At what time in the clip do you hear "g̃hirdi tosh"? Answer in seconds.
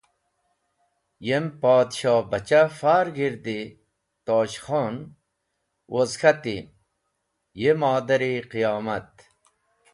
3.15-4.57